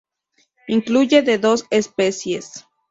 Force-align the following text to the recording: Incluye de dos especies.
Incluye 0.67 1.21
de 1.21 1.37
dos 1.37 1.65
especies. 1.69 2.65